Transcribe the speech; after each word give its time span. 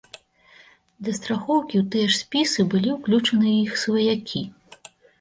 Для 1.07 1.13
страхоўкі 1.17 1.75
ў 1.81 1.85
тыя 1.97 2.07
ж 2.15 2.19
спісы 2.23 2.67
былі 2.75 2.97
ўключаны 2.99 3.49
і 3.55 3.63
іх 3.67 3.73
сваякі. 3.87 4.47